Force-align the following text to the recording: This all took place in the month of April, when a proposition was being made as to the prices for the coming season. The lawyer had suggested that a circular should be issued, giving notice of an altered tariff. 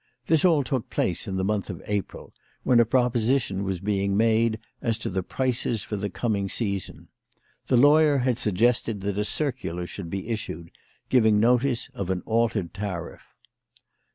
This 0.25 0.43
all 0.43 0.63
took 0.63 0.89
place 0.89 1.27
in 1.27 1.35
the 1.35 1.43
month 1.43 1.69
of 1.69 1.79
April, 1.85 2.33
when 2.63 2.79
a 2.79 2.85
proposition 2.85 3.63
was 3.63 3.79
being 3.79 4.17
made 4.17 4.57
as 4.81 4.97
to 4.97 5.11
the 5.11 5.21
prices 5.21 5.83
for 5.83 5.95
the 5.95 6.09
coming 6.09 6.49
season. 6.49 7.09
The 7.67 7.77
lawyer 7.77 8.17
had 8.17 8.39
suggested 8.39 9.01
that 9.01 9.19
a 9.19 9.23
circular 9.23 9.85
should 9.85 10.09
be 10.09 10.29
issued, 10.29 10.71
giving 11.09 11.39
notice 11.39 11.91
of 11.93 12.09
an 12.09 12.23
altered 12.25 12.73
tariff. 12.73 13.21